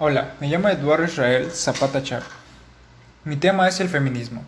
[0.00, 2.24] Hola, me llamo Eduardo Israel Zapata Char.
[3.24, 4.42] Mi tema es el feminismo.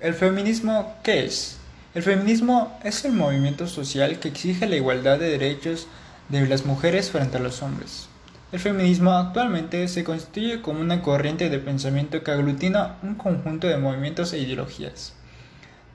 [0.00, 1.58] ¿El feminismo qué es?
[1.94, 5.86] El feminismo es el movimiento social que exige la igualdad de derechos
[6.30, 8.08] de las mujeres frente a los hombres.
[8.52, 13.76] El feminismo actualmente se constituye como una corriente de pensamiento que aglutina un conjunto de
[13.76, 15.12] movimientos e ideologías,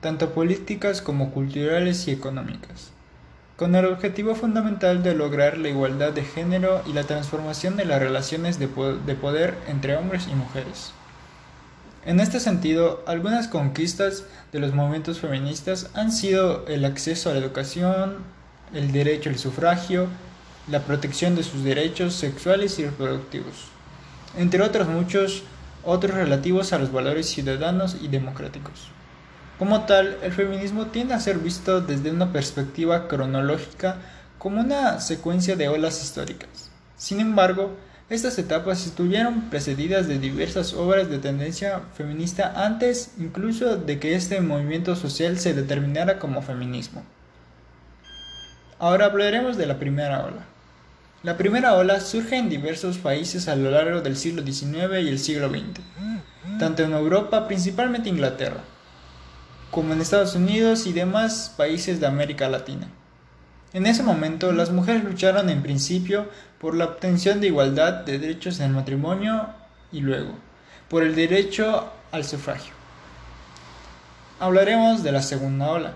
[0.00, 2.92] tanto políticas como culturales y económicas
[3.56, 8.00] con el objetivo fundamental de lograr la igualdad de género y la transformación de las
[8.00, 10.92] relaciones de, poder entre hombres y mujeres.
[12.04, 17.40] En este sentido, algunas conquistas de los movimientos feministas han sido el acceso a la
[17.40, 18.18] educación,
[18.74, 20.06] el derecho al sufragio,
[20.70, 23.68] la protección de sus derechos sexuales y reproductivos,
[24.36, 25.44] entre otros muchos
[25.82, 28.95] otros relativos a los valores ciudadanos y democráticos.
[29.58, 33.96] Como tal, el feminismo tiende a ser visto desde una perspectiva cronológica
[34.38, 36.70] como una secuencia de olas históricas.
[36.96, 37.74] Sin embargo,
[38.10, 44.40] estas etapas estuvieron precedidas de diversas obras de tendencia feminista antes incluso de que este
[44.42, 47.02] movimiento social se determinara como feminismo.
[48.78, 50.44] Ahora hablaremos de la primera ola.
[51.22, 55.18] La primera ola surge en diversos países a lo largo del siglo XIX y el
[55.18, 55.80] siglo XX,
[56.60, 58.60] tanto en Europa, principalmente Inglaterra,
[59.76, 62.88] como en Estados Unidos y demás países de América Latina.
[63.74, 68.58] En ese momento, las mujeres lucharon en principio por la obtención de igualdad de derechos
[68.58, 69.50] en el matrimonio
[69.92, 70.32] y luego
[70.88, 72.72] por el derecho al sufragio.
[74.40, 75.92] Hablaremos de la segunda ola.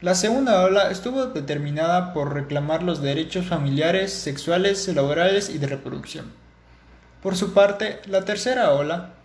[0.00, 6.32] La segunda ola estuvo determinada por reclamar los derechos familiares, sexuales, laborales y de reproducción.
[7.22, 9.16] Por su parte, la tercera ola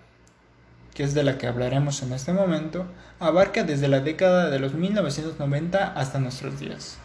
[0.98, 2.88] que es de la que hablaremos en este momento,
[3.20, 6.98] abarca desde la década de los 1990 hasta nuestros días,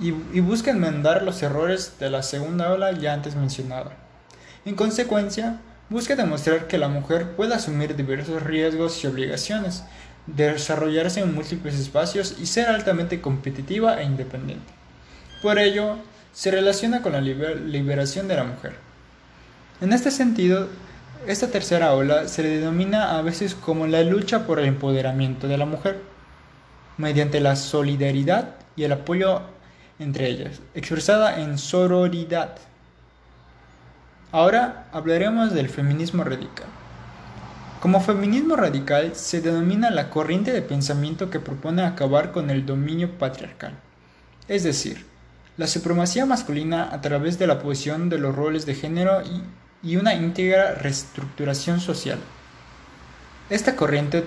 [0.00, 3.92] y, busca enmendar los errores de la segunda ola ya antes mencionada.
[4.64, 9.84] En consecuencia, busca demostrar que la mujer puede asumir diversos riesgos y obligaciones,
[10.26, 14.72] desarrollarse en múltiples espacios y ser altamente competitiva e independiente.
[15.42, 15.98] Por ello,
[16.32, 18.74] se relaciona con la liberación de la mujer.
[19.80, 20.66] En este sentido,
[21.26, 25.58] esta tercera ola se le denomina a veces como la lucha por el empoderamiento de
[25.58, 26.00] la mujer,
[26.98, 29.42] mediante la solidaridad y el apoyo
[29.98, 32.56] entre ellas, expresada en sororidad.
[34.32, 36.66] Ahora hablaremos del feminismo radical.
[37.80, 43.18] Como feminismo radical se denomina la corriente de pensamiento que propone acabar con el dominio
[43.18, 43.74] patriarcal,
[44.48, 45.06] es decir,
[45.56, 49.42] la supremacía masculina a través de la posición de los roles de género y
[49.82, 52.18] y una íntegra reestructuración social.
[53.50, 54.24] Esta corriente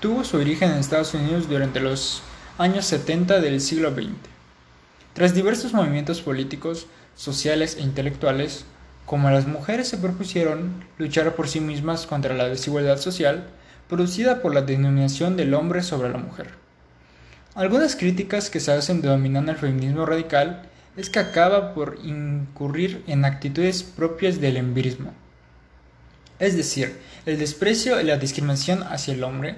[0.00, 2.22] tuvo su origen en Estados Unidos durante los
[2.58, 4.12] años 70 del siglo XX.
[5.14, 8.64] Tras diversos movimientos políticos, sociales e intelectuales,
[9.04, 13.48] como las mujeres se propusieron luchar por sí mismas contra la desigualdad social
[13.88, 16.48] producida por la denominación del hombre sobre la mujer.
[17.54, 20.62] Algunas críticas que se hacen denominando el feminismo radical
[20.96, 25.12] es que acaba por incurrir en actitudes propias del empirismo,
[26.38, 29.56] es decir, el desprecio y la discriminación hacia el hombre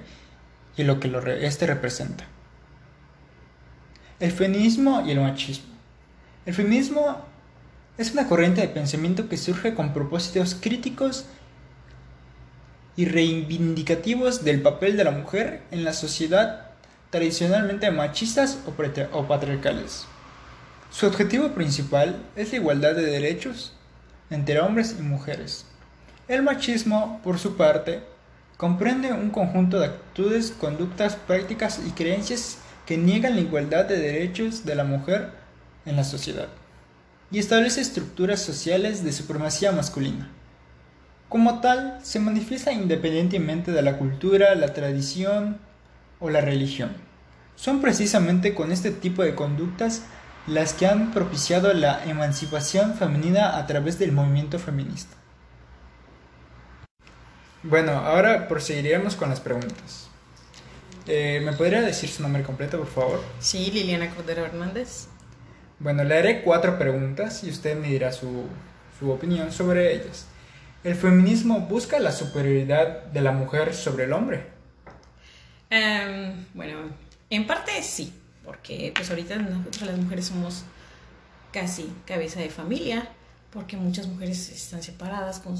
[0.77, 2.25] y lo que lo este representa.
[4.19, 5.73] El feminismo y el machismo.
[6.45, 7.25] El feminismo
[7.97, 11.25] es una corriente de pensamiento que surge con propósitos críticos
[12.95, 16.71] y reivindicativos del papel de la mujer en la sociedad
[17.09, 18.59] tradicionalmente machistas
[19.11, 20.07] o patriarcales.
[20.89, 23.73] Su objetivo principal es la igualdad de derechos
[24.29, 25.65] entre hombres y mujeres.
[26.27, 28.01] El machismo, por su parte,
[28.57, 34.65] comprende un conjunto de actitudes, conductas, prácticas y creencias que niegan la igualdad de derechos
[34.65, 35.31] de la mujer
[35.85, 36.47] en la sociedad
[37.31, 40.29] y establece estructuras sociales de supremacía masculina.
[41.27, 45.57] Como tal, se manifiesta independientemente de la cultura, la tradición
[46.19, 46.91] o la religión.
[47.55, 50.03] Son precisamente con este tipo de conductas
[50.47, 55.15] las que han propiciado la emancipación femenina a través del movimiento feminista.
[57.63, 60.07] Bueno, ahora proseguiremos con las preguntas.
[61.07, 63.23] Eh, ¿Me podría decir su nombre completo, por favor?
[63.39, 65.07] Sí, Liliana Cordero Hernández.
[65.79, 68.45] Bueno, le haré cuatro preguntas y usted me dirá su,
[68.99, 70.27] su opinión sobre ellas.
[70.83, 74.45] ¿El feminismo busca la superioridad de la mujer sobre el hombre?
[75.71, 76.91] Em, bueno,
[77.31, 78.13] en parte sí
[78.45, 80.63] porque pues ahorita nosotros las mujeres somos
[81.51, 83.09] casi cabeza de familia,
[83.51, 85.55] porque muchas mujeres están separadas con,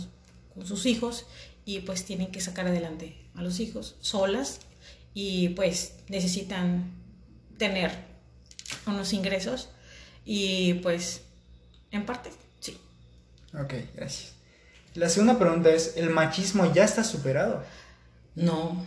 [0.54, 1.26] con sus hijos
[1.66, 4.60] y pues tienen que sacar adelante a los hijos solas
[5.14, 6.92] y pues necesitan
[7.58, 7.92] tener
[8.86, 9.70] unos ingresos
[10.26, 11.24] y pues
[11.92, 12.30] en parte
[12.60, 12.78] sí.
[13.54, 14.34] Ok, gracias.
[14.94, 17.64] La segunda pregunta es, ¿el machismo ya está superado?
[18.36, 18.86] No,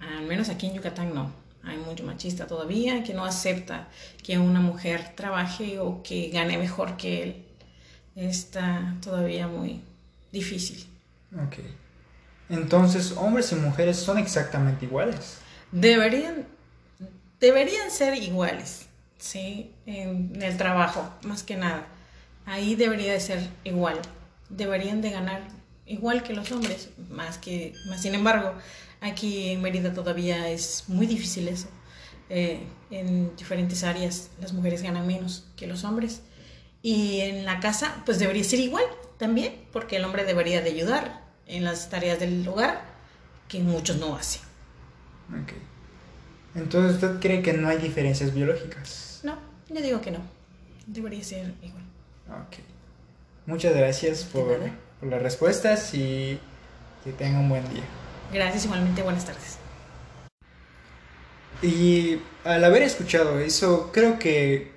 [0.00, 1.41] al menos aquí en Yucatán no.
[1.64, 3.88] Hay mucho machista todavía que no acepta
[4.22, 7.44] que una mujer trabaje o que gane mejor que él.
[8.16, 9.80] Está todavía muy
[10.32, 10.86] difícil.
[11.34, 11.58] Ok.
[12.48, 15.38] Entonces, hombres y mujeres son exactamente iguales.
[15.70, 16.46] Deberían,
[17.40, 18.86] deberían ser iguales,
[19.18, 19.72] ¿sí?
[19.86, 21.86] En el trabajo, más que nada.
[22.44, 24.00] Ahí debería de ser igual.
[24.50, 25.42] Deberían de ganar
[25.86, 28.54] igual que los hombres, más que, más sin embargo,
[29.02, 31.68] aquí en Mérida todavía es muy difícil eso.
[32.30, 32.60] Eh,
[32.90, 36.22] en diferentes áreas las mujeres ganan menos que los hombres.
[36.80, 38.84] Y en la casa, pues debería ser igual
[39.18, 42.82] también, porque el hombre debería de ayudar en las tareas del hogar
[43.48, 44.42] que muchos no hacen.
[45.28, 45.52] Ok.
[46.54, 49.20] Entonces, ¿usted cree que no hay diferencias biológicas?
[49.22, 49.38] No,
[49.68, 50.20] yo digo que no.
[50.86, 51.84] Debería ser igual.
[52.28, 52.56] Ok.
[53.46, 54.58] Muchas gracias por,
[55.00, 56.38] por las respuestas y
[57.04, 57.84] que tenga un buen día.
[58.32, 59.02] Gracias, igualmente.
[59.02, 59.58] Buenas tardes.
[61.62, 64.72] Y al haber escuchado eso, creo que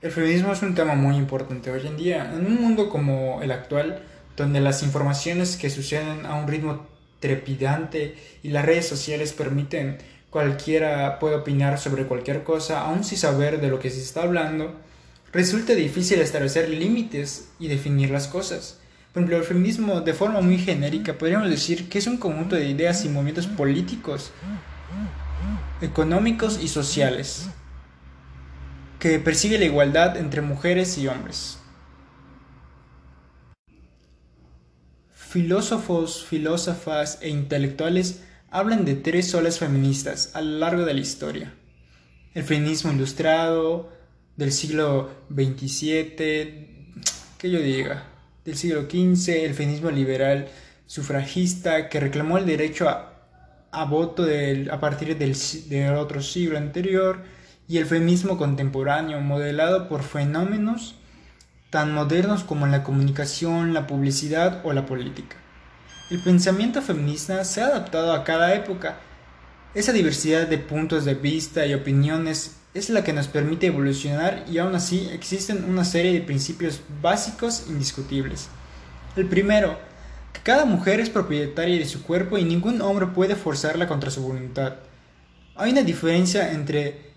[0.00, 2.32] el feminismo es un tema muy importante hoy en día.
[2.32, 4.02] En un mundo como el actual,
[4.36, 6.86] donde las informaciones que suceden a un ritmo
[7.20, 9.98] trepidante y las redes sociales permiten
[10.30, 14.74] cualquiera puede opinar sobre cualquier cosa, aun sin saber de lo que se está hablando,
[15.32, 18.78] resulta difícil establecer límites y definir las cosas.
[19.12, 22.68] Por ejemplo, el feminismo de forma muy genérica podríamos decir que es un conjunto de
[22.68, 24.32] ideas y movimientos políticos,
[25.80, 27.48] económicos y sociales
[28.98, 31.58] que persigue la igualdad entre mujeres y hombres.
[35.12, 41.54] Filósofos, filósofas e intelectuales hablan de tres olas feministas a lo largo de la historia.
[42.34, 43.92] El feminismo ilustrado
[44.36, 46.16] del siglo XXVII,
[47.38, 48.17] que yo diga,
[48.48, 50.48] del siglo XV, el feminismo liberal
[50.86, 54.26] sufragista que reclamó el derecho a, voto
[54.70, 55.36] a partir del,
[55.68, 57.22] del otro siglo anterior,
[57.68, 60.94] y el feminismo contemporáneo, modelado por fenómenos
[61.68, 65.36] tan modernos como la comunicación, la publicidad o la política.
[66.10, 68.96] El pensamiento feminista se ha adaptado a cada época.
[69.74, 74.58] Esa diversidad de puntos de vista y opiniones es la que nos permite evolucionar y
[74.58, 78.48] aún así existen una serie de principios básicos indiscutibles.
[79.16, 79.78] El primero,
[80.32, 84.22] que cada mujer es propietaria de su cuerpo y ningún hombre puede forzarla contra su
[84.22, 84.76] voluntad.
[85.56, 87.08] Hay una diferencia entre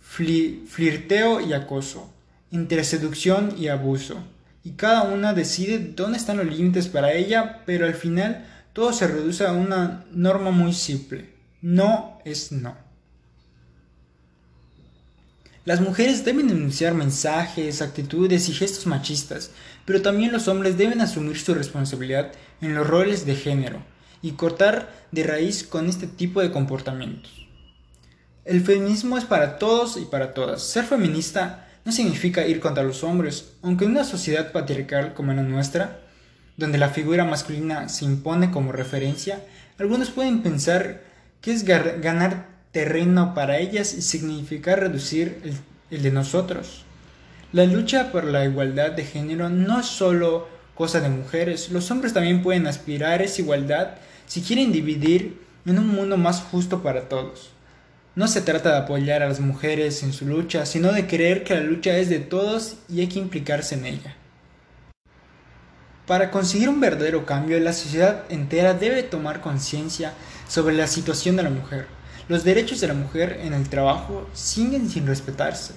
[0.00, 2.12] flirteo y acoso,
[2.50, 4.22] entre seducción y abuso,
[4.62, 9.06] y cada una decide dónde están los límites para ella, pero al final todo se
[9.06, 11.30] reduce a una norma muy simple.
[11.62, 12.85] No es no.
[15.66, 19.50] Las mujeres deben denunciar mensajes, actitudes y gestos machistas,
[19.84, 22.30] pero también los hombres deben asumir su responsabilidad
[22.60, 23.82] en los roles de género
[24.22, 27.48] y cortar de raíz con este tipo de comportamientos.
[28.44, 30.62] El feminismo es para todos y para todas.
[30.62, 35.42] Ser feminista no significa ir contra los hombres, aunque en una sociedad patriarcal como la
[35.42, 35.98] nuestra,
[36.56, 39.42] donde la figura masculina se impone como referencia,
[39.80, 41.02] algunos pueden pensar
[41.40, 45.54] que es ganar terreno para ellas y significar reducir el,
[45.90, 46.84] el de nosotros.
[47.54, 52.12] La lucha por la igualdad de género no es solo cosa de mujeres, los hombres
[52.12, 53.94] también pueden aspirar a esa igualdad
[54.26, 57.48] si quieren dividir en un mundo más justo para todos.
[58.14, 61.54] No se trata de apoyar a las mujeres en su lucha, sino de creer que
[61.54, 64.16] la lucha es de todos y hay que implicarse en ella.
[66.06, 70.12] Para conseguir un verdadero cambio, la sociedad entera debe tomar conciencia
[70.46, 71.95] sobre la situación de la mujer.
[72.28, 75.74] Los derechos de la mujer en el trabajo siguen sin respetarse.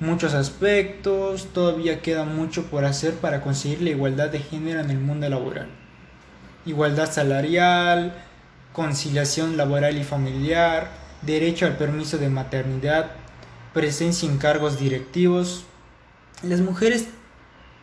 [0.00, 4.98] Muchos aspectos, todavía queda mucho por hacer para conseguir la igualdad de género en el
[4.98, 5.68] mundo laboral.
[6.64, 8.14] Igualdad salarial,
[8.72, 10.90] conciliación laboral y familiar,
[11.20, 13.10] derecho al permiso de maternidad,
[13.74, 15.64] presencia en cargos directivos.
[16.42, 17.08] Las mujeres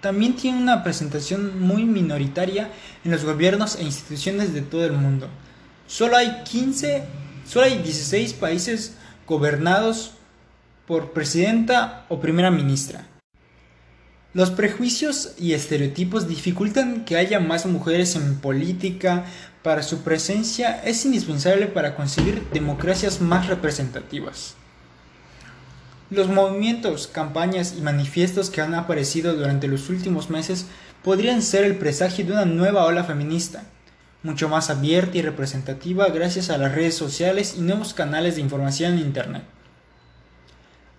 [0.01, 2.71] también tienen una presentación muy minoritaria
[3.03, 5.27] en los gobiernos e instituciones de todo el mundo.
[5.85, 7.03] Solo hay 15,
[7.47, 8.93] solo hay 16 países
[9.25, 10.11] gobernados
[10.85, 13.07] por presidenta o primera ministra.
[14.33, 19.25] Los prejuicios y estereotipos dificultan que haya más mujeres en política,
[19.63, 24.55] para su presencia es indispensable para conseguir democracias más representativas.
[26.09, 30.67] Los movimientos, campañas y manifiestos que han aparecido durante los últimos meses
[31.03, 33.65] podrían ser el presagio de una nueva ola feminista,
[34.27, 38.93] mucho más abierta y representativa gracias a las redes sociales y nuevos canales de información
[38.93, 39.43] en Internet.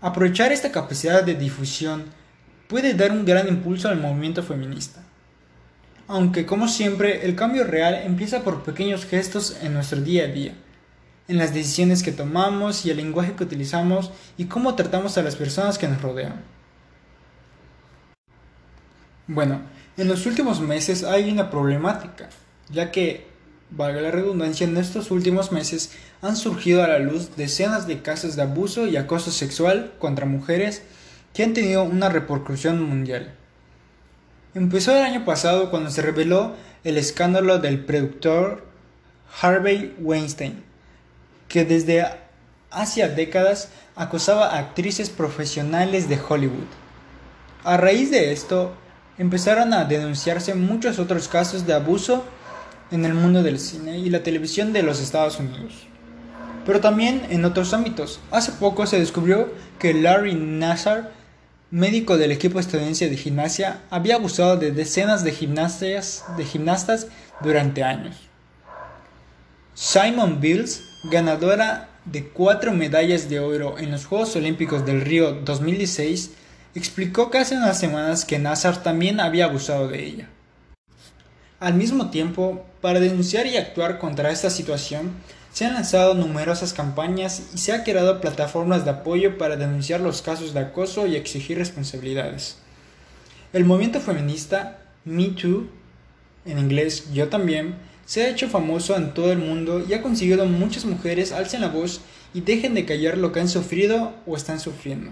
[0.01, 2.05] Aprovechar esta capacidad de difusión
[2.69, 5.03] puede dar un gran impulso al movimiento feminista.
[6.11, 10.55] aunque como siempre el cambio real empieza por pequeños gestos en nuestro día a día,
[11.29, 15.37] en las decisiones que tomamos y el lenguaje que utilizamos y cómo tratamos a las
[15.37, 16.41] personas que nos rodean.
[19.27, 19.61] Bueno,
[19.99, 22.31] en los últimos meses hay una problemática,
[22.71, 23.27] ya que,
[23.71, 28.37] valga la redundancia, en estos últimos meses han surgido a la luz decenas de casos
[28.37, 30.83] de abuso y acoso sexual contra mujeres
[31.35, 33.35] que han tenido una repercusión mundial.
[34.55, 38.65] Empezó el año pasado cuando se reveló el escándalo del productor
[39.41, 40.65] Harvey Weinstein,
[41.49, 42.07] que desde
[42.71, 46.69] hace décadas acosaba a actrices profesionales de Hollywood.
[47.65, 48.75] A raíz de esto,
[49.19, 52.25] empezaron a denunciarse muchos otros casos de abuso
[52.91, 55.87] en el mundo del cine y la televisión de los Estados Unidos.
[56.67, 58.21] Pero también en otros ámbitos.
[58.31, 61.13] Hace poco se descubrió que Larry Nassar
[61.71, 67.07] médico del equipo estadounidense de gimnasia, había abusado de decenas de, gimnastas
[67.43, 68.17] durante años.
[69.75, 76.31] Simon Bills, ganadora de cuatro medallas de oro en los Juegos Olímpicos del Río 2016,
[76.75, 80.29] explicó que hace unas semanas que Nazar también había abusado de ella.
[81.61, 85.11] Al mismo tiempo, para denunciar y actuar contra esta situación,
[85.53, 90.23] se han lanzado numerosas campañas y se han creado plataformas de apoyo para denunciar los
[90.23, 92.59] casos de acoso y exigir responsabilidades.
[93.53, 95.67] El movimiento feminista Me Too,
[96.45, 97.75] en inglés Yo también,
[98.07, 101.69] se ha hecho famoso en todo el mundo y ha conseguido muchas mujeres alcen la
[101.69, 105.11] voz y dejen de callar lo que han sufrido o están sufriendo.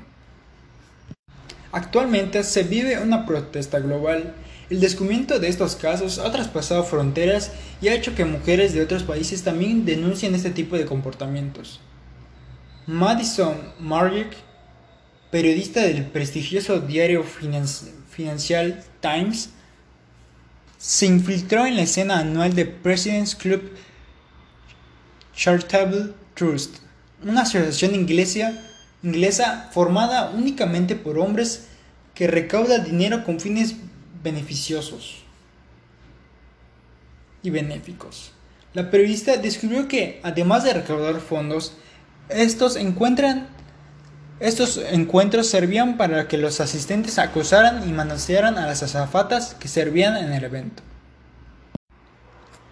[1.72, 4.32] Actualmente se vive una protesta global
[4.68, 9.04] el descubrimiento de estos casos ha traspasado fronteras y ha hecho que mujeres de otros
[9.04, 11.80] países también denuncien este tipo de comportamientos.
[12.86, 14.36] Madison Margick,
[15.30, 19.50] periodista del prestigioso diario Financial Times,
[20.78, 23.70] se infiltró en la escena anual de President's Club
[25.34, 26.76] Charitable Trust,
[27.22, 28.52] una asociación inglesa,
[29.02, 31.68] inglesa formada únicamente por hombres
[32.14, 33.74] que recauda dinero con fines
[34.26, 35.18] beneficiosos
[37.44, 38.32] y benéficos.
[38.74, 41.74] La periodista describió que, además de recaudar fondos,
[42.28, 43.46] estos, encuentran,
[44.40, 50.16] estos encuentros servían para que los asistentes acosaran y manosearan a las azafatas que servían
[50.16, 50.82] en el evento.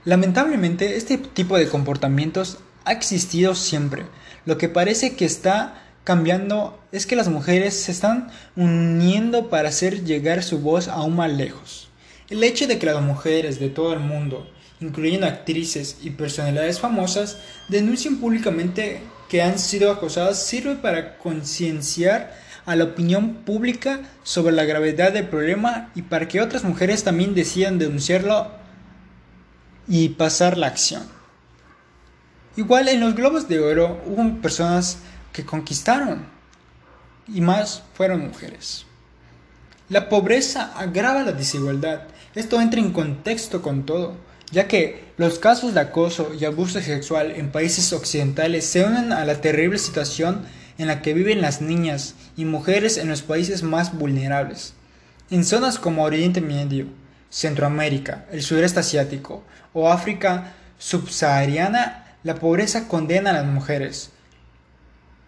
[0.04, 4.06] Lamentablemente, este tipo de comportamientos ha existido siempre,
[4.44, 10.04] lo que parece que está cambiando es que las mujeres se están uniendo para hacer
[10.04, 11.88] llegar su voz aún más lejos.
[12.30, 14.48] El hecho de que las mujeres de todo el mundo,
[14.80, 22.34] incluyendo actrices y personalidades famosas, denuncien públicamente que han sido acosadas sirve para concienciar
[22.66, 27.34] a la opinión pública sobre la gravedad del problema y para que otras mujeres también
[27.34, 28.52] decidan denunciarlo
[29.86, 31.02] y pasar la acción.
[32.56, 34.98] Igual en los globos de oro hubo personas
[35.34, 36.24] que conquistaron,
[37.26, 38.86] y más fueron mujeres.
[39.88, 42.02] La pobreza agrava la desigualdad.
[42.34, 44.16] Esto entra en contexto con todo,
[44.52, 49.24] ya que los casos de acoso y abuso sexual en países occidentales se unen a
[49.24, 50.46] la terrible situación
[50.78, 54.74] en la que viven las niñas y mujeres en los países más vulnerables.
[55.30, 56.86] En zonas como Oriente Medio,
[57.28, 64.13] Centroamérica, el sureste asiático o África subsahariana, la pobreza condena a las mujeres,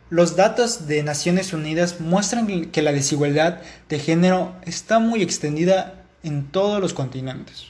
[0.09, 6.47] los datos de Naciones Unidas muestran que la desigualdad de género está muy extendida en
[6.47, 7.67] todos los continentes.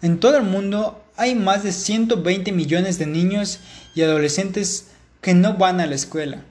[0.00, 3.60] En todo el mundo hay más de 120 millones de niños
[3.94, 4.88] y adolescentes
[5.20, 6.42] que no van a la escuela.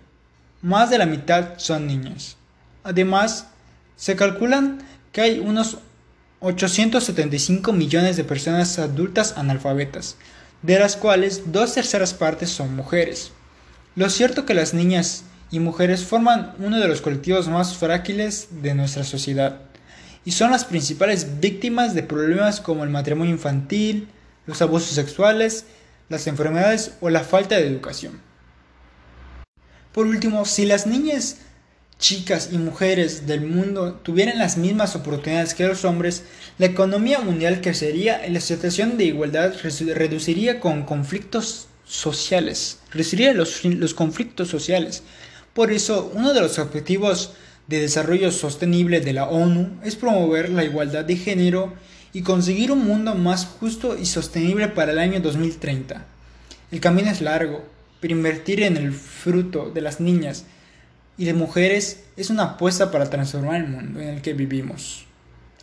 [0.62, 2.38] Más de la mitad son niños.
[2.84, 3.48] Además,
[3.96, 5.80] se calculan que hay unos
[6.40, 10.16] 875 millones de personas adultas analfabetas,
[10.62, 13.32] de las cuales dos terceras partes son mujeres.
[13.94, 18.74] Lo cierto que las niñas y mujeres forman uno de los colectivos más frágiles de
[18.74, 19.60] nuestra sociedad
[20.24, 24.08] y son las principales víctimas de problemas como el matrimonio infantil,
[24.46, 25.66] los abusos sexuales,
[26.08, 28.22] las enfermedades o la falta de educación.
[29.92, 31.40] Por último, si las niñas,
[32.00, 36.24] chicas y mujeres del mundo tuvieran las mismas oportunidades que los hombres,
[36.60, 43.66] la economía mundial crecería y la situación de igualdad reduciría con conflictos sociales, reduciría los,
[43.66, 45.04] los conflictos sociales.
[45.54, 47.34] Por eso, uno de los objetivos
[47.68, 51.74] de desarrollo sostenible de la ONU es promover la igualdad de género
[52.14, 56.06] y conseguir un mundo más justo y sostenible para el año 2030.
[56.72, 57.66] El camino es largo,
[58.00, 60.46] pero invertir en el fruto de las niñas
[61.18, 65.06] y de mujeres es una apuesta para transformar el mundo en el que vivimos.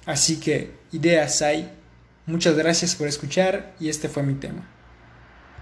[0.05, 1.71] Así que ideas hay.
[2.27, 4.78] Muchas gracias por escuchar y este fue mi tema.